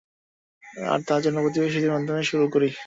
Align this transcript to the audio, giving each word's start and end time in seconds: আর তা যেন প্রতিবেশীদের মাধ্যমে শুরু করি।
আর 0.85 0.99
তা 1.07 1.15
যেন 1.21 1.35
প্রতিবেশীদের 1.41 1.91
মাধ্যমে 1.91 2.23
শুরু 2.23 2.45
করি। 2.47 2.69